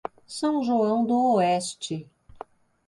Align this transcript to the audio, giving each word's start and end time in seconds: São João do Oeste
São 0.25 0.63
João 0.63 1.05
do 1.05 1.33
Oeste 1.35 2.07